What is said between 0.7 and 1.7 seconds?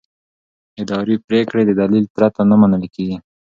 اداري پریکړې